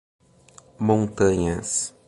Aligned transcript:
Montanhas 0.79 1.93